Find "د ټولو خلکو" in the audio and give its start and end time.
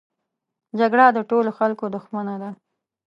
1.13-1.85